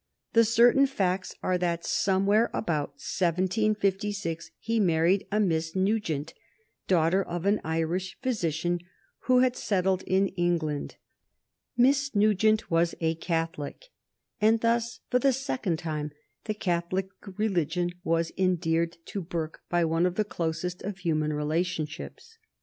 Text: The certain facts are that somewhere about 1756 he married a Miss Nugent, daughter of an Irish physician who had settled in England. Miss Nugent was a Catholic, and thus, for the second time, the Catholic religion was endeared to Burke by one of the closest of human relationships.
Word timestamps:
The 0.33 0.43
certain 0.45 0.87
facts 0.87 1.35
are 1.43 1.59
that 1.59 1.85
somewhere 1.85 2.49
about 2.55 2.93
1756 2.95 4.49
he 4.57 4.79
married 4.79 5.27
a 5.31 5.39
Miss 5.39 5.75
Nugent, 5.75 6.33
daughter 6.87 7.21
of 7.21 7.45
an 7.45 7.61
Irish 7.63 8.17
physician 8.19 8.79
who 9.25 9.41
had 9.41 9.55
settled 9.55 10.01
in 10.07 10.29
England. 10.29 10.95
Miss 11.77 12.15
Nugent 12.15 12.71
was 12.71 12.95
a 12.99 13.13
Catholic, 13.13 13.89
and 14.41 14.61
thus, 14.61 15.01
for 15.11 15.19
the 15.19 15.31
second 15.33 15.77
time, 15.77 16.13
the 16.45 16.55
Catholic 16.55 17.11
religion 17.37 17.91
was 18.03 18.31
endeared 18.39 18.97
to 19.05 19.21
Burke 19.21 19.61
by 19.69 19.85
one 19.85 20.07
of 20.07 20.15
the 20.15 20.25
closest 20.25 20.81
of 20.81 20.97
human 20.97 21.31
relationships. 21.31 22.39